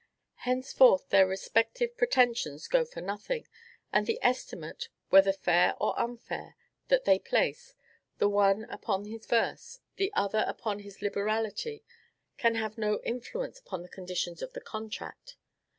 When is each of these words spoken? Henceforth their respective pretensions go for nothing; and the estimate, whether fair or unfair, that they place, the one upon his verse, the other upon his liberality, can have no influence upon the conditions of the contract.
Henceforth 0.49 1.09
their 1.09 1.27
respective 1.27 1.95
pretensions 1.95 2.67
go 2.67 2.85
for 2.85 3.01
nothing; 3.01 3.47
and 3.93 4.07
the 4.07 4.17
estimate, 4.23 4.89
whether 5.11 5.31
fair 5.31 5.75
or 5.79 5.93
unfair, 5.99 6.55
that 6.87 7.05
they 7.05 7.19
place, 7.19 7.75
the 8.17 8.27
one 8.27 8.63
upon 8.71 9.05
his 9.05 9.27
verse, 9.27 9.77
the 9.97 10.11
other 10.15 10.43
upon 10.47 10.79
his 10.79 11.03
liberality, 11.03 11.83
can 12.39 12.55
have 12.55 12.79
no 12.79 12.99
influence 13.03 13.59
upon 13.59 13.83
the 13.83 13.89
conditions 13.89 14.41
of 14.41 14.53
the 14.53 14.61
contract. 14.61 15.35